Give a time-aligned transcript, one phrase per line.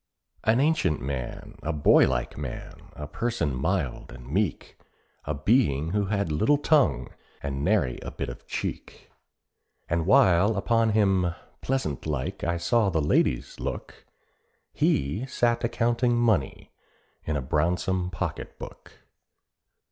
[0.43, 4.75] An ancient man, a boy like man, a person mild and meek,
[5.25, 7.09] A being who had little tongue,
[7.43, 9.11] and nary bit of cheek.
[9.87, 14.07] And while upon him pleasant like I saw the ladies look,
[14.73, 16.71] He sat a counting money
[17.25, 19.01] in a brownsome pocket book.